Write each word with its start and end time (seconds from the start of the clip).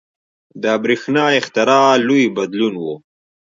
•د 0.61 0.63
برېښنا 0.83 1.25
اختراع 1.39 1.89
لوی 2.07 2.23
بدلون 2.35 2.73
و. 2.83 2.85